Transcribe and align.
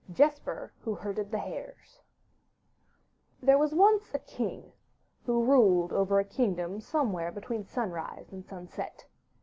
JESPER 0.11 0.73
WHO 0.79 0.95
HERDED 0.95 1.29
THE 1.29 1.37
HARES 1.37 2.01
There 3.39 3.59
was 3.59 3.75
once 3.75 4.15
a 4.15 4.17
king 4.17 4.73
who 5.27 5.45
ruled 5.45 5.93
over 5.93 6.17
a 6.19 6.23
kingdom 6.25 6.79
somewhere 6.81 7.31
between 7.31 7.63
sunrise 7.67 8.31
and 8.33 8.43
sunset. 8.43 9.05